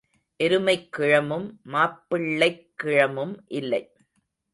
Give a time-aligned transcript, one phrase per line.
[0.39, 3.83] எருமைக் கிழமும் மாப்பிள்ளைக் கிழமும் இல்லை.